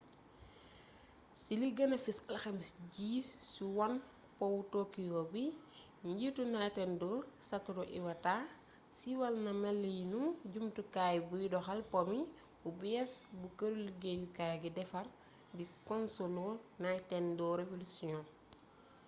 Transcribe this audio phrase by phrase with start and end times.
[1.45, 3.11] ci li gëna fes alxames ji
[3.51, 3.97] ci wone
[4.37, 5.43] powu tokyo bi
[6.09, 7.09] njiitu nintendo
[7.49, 8.35] satoru iwata
[8.97, 12.19] siiwal na melinu jumtukaay buy doxal po mi
[12.61, 15.05] bu bées bu këru liggéyukaay gi defar
[15.57, 16.47] di konsolu
[16.83, 18.19] nintendo revolution